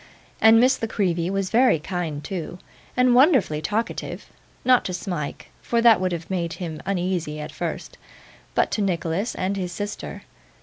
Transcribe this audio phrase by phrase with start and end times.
[0.41, 2.57] And Miss La Creevy was very kind too,
[2.97, 4.25] and wonderfully talkative:
[4.65, 7.99] not to Smike, for that would have made him uneasy at first,
[8.55, 10.23] but to Nicholas and his sister.